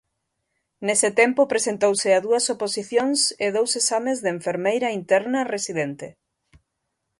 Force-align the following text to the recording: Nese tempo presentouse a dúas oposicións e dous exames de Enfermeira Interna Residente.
Nese 0.85 1.09
tempo 1.21 1.41
presentouse 1.53 2.09
a 2.13 2.19
dúas 2.25 2.45
oposicións 2.55 3.19
e 3.45 3.47
dous 3.57 3.71
exames 3.81 4.17
de 4.23 4.29
Enfermeira 4.37 4.89
Interna 4.99 5.39
Residente. 5.53 6.07